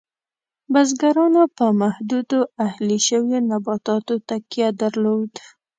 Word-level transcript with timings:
بزګرانو 0.71 1.43
په 1.57 1.65
محدودو 1.81 2.39
اهلي 2.67 2.97
شویو 3.07 3.39
نباتاتو 3.51 4.15
تکیه 4.29 4.69
درلود. 4.81 5.31